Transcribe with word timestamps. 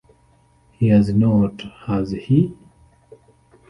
He 0.71 0.87
has 0.87 1.13
not, 1.13 1.61
has 1.85 2.09
he? 2.09 2.57